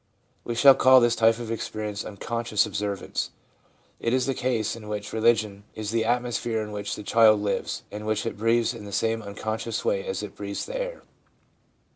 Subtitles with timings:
[0.43, 3.29] We shall call this type of experience unconscious observance.
[3.99, 7.83] It is the case in which religion is the atmosphere in which the child lives,
[7.91, 11.03] and which it breathes in the same unconscious way as it breathes the air.